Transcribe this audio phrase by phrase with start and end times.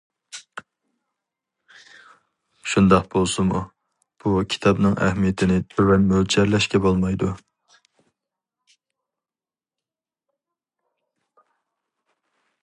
[2.71, 3.61] شۇنداق بولسىمۇ،
[4.23, 7.31] بۇ كىتابنىڭ ئەھمىيىتىنى تۆۋەن مۆلچەرلەشكە بولمايدۇ.